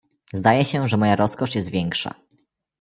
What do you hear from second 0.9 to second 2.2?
moja rozkosz jest większa."